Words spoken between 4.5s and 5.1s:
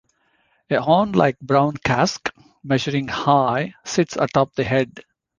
the head.